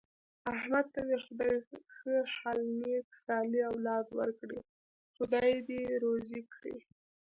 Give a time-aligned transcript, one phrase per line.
[0.55, 1.55] احمد ته خدای
[1.95, 4.59] ښه حل نېک صالح اولاد ورکړی،
[5.15, 6.77] خدای یې دې روزي کړي.